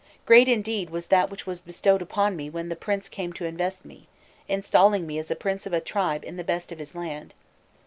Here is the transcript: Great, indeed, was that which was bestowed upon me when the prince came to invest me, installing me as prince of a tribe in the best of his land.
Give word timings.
Great, 0.25 0.49
indeed, 0.49 0.89
was 0.89 1.05
that 1.05 1.29
which 1.29 1.45
was 1.45 1.59
bestowed 1.59 2.01
upon 2.01 2.35
me 2.35 2.49
when 2.49 2.69
the 2.69 2.75
prince 2.75 3.07
came 3.07 3.31
to 3.31 3.45
invest 3.45 3.85
me, 3.85 4.07
installing 4.47 5.05
me 5.05 5.19
as 5.19 5.31
prince 5.39 5.67
of 5.67 5.73
a 5.73 5.79
tribe 5.79 6.25
in 6.25 6.37
the 6.37 6.43
best 6.43 6.71
of 6.71 6.79
his 6.79 6.95
land. 6.95 7.35